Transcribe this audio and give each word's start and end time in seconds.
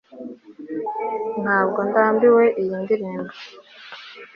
ntabwo 1.43 1.79
ndambiwe 1.89 2.45
iyi 2.61 2.75
ndirimbo 2.83 3.33